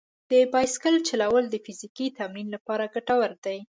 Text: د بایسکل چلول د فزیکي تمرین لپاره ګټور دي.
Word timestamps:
د 0.31 0.33
بایسکل 0.53 0.95
چلول 1.09 1.43
د 1.49 1.55
فزیکي 1.65 2.07
تمرین 2.17 2.47
لپاره 2.55 2.91
ګټور 2.93 3.31
دي. 3.45 3.59